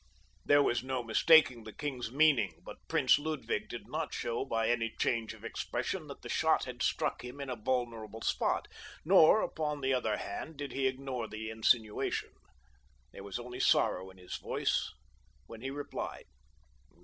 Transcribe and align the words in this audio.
There 0.43 0.63
was 0.63 0.81
no 0.83 1.03
mistaking 1.03 1.63
the 1.63 1.71
king's 1.71 2.11
meaning, 2.11 2.55
but 2.65 2.87
Prince 2.87 3.19
Ludwig 3.19 3.69
did 3.69 3.87
not 3.87 4.15
show 4.15 4.43
by 4.43 4.67
any 4.67 4.95
change 4.97 5.35
of 5.35 5.45
expression 5.45 6.07
that 6.07 6.23
the 6.23 6.27
shot 6.27 6.63
had 6.63 6.81
struck 6.81 7.23
him 7.23 7.39
in 7.39 7.51
a 7.51 7.55
vulnerable 7.55 8.23
spot; 8.23 8.67
nor, 9.05 9.43
upon 9.43 9.81
the 9.81 9.93
other 9.93 10.17
hand, 10.17 10.57
did 10.57 10.71
he 10.71 10.87
ignore 10.87 11.27
the 11.27 11.51
insinuation. 11.51 12.31
There 13.11 13.21
was 13.23 13.37
only 13.37 13.59
sorrow 13.59 14.09
in 14.09 14.17
his 14.17 14.37
voice 14.37 14.89
when 15.45 15.61
he 15.61 15.69
replied. 15.69 16.25